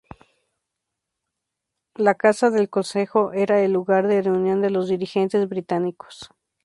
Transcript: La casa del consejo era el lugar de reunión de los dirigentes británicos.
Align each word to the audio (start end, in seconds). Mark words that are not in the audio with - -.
La 1.93 2.15
casa 2.15 2.49
del 2.49 2.71
consejo 2.71 3.33
era 3.33 3.59
el 3.61 3.71
lugar 3.73 4.07
de 4.07 4.23
reunión 4.23 4.59
de 4.59 4.71
los 4.71 4.87
dirigentes 4.89 5.47
británicos. 5.47 6.27